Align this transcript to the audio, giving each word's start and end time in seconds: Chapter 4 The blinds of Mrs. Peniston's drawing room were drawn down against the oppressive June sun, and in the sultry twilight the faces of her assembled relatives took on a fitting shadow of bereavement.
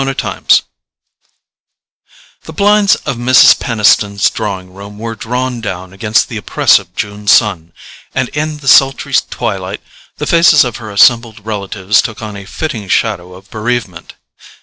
Chapter 0.03 0.41
4 0.47 0.47
The 2.45 2.53
blinds 2.53 2.95
of 3.05 3.17
Mrs. 3.17 3.59
Peniston's 3.59 4.31
drawing 4.31 4.73
room 4.73 4.97
were 4.97 5.13
drawn 5.13 5.61
down 5.61 5.93
against 5.93 6.27
the 6.27 6.37
oppressive 6.37 6.95
June 6.95 7.27
sun, 7.27 7.71
and 8.15 8.27
in 8.29 8.57
the 8.57 8.67
sultry 8.67 9.13
twilight 9.29 9.79
the 10.17 10.25
faces 10.25 10.63
of 10.65 10.77
her 10.77 10.89
assembled 10.89 11.45
relatives 11.45 12.01
took 12.01 12.19
on 12.19 12.35
a 12.35 12.45
fitting 12.45 12.87
shadow 12.87 13.35
of 13.35 13.51
bereavement. 13.51 14.15